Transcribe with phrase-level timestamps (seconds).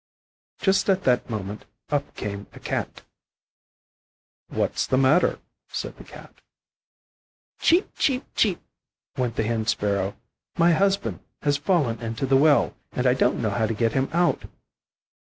[0.59, 3.03] Just at that moment up came a Cat.
[4.47, 5.37] "What's the matter?"
[5.69, 6.41] said the Cat.
[7.59, 8.61] "Cheep, cheep, cheep,"
[9.15, 10.15] went the Hen sparrow.
[10.57, 14.09] "My husband has fallen into the well, and I don't know how to get him
[14.11, 14.45] out."